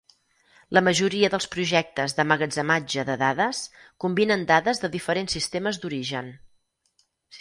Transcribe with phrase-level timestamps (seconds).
[0.77, 3.59] La majoria dels projectes d'emmagatzematge de dades
[4.05, 6.33] combinen dades de diferents sistemes d'origen.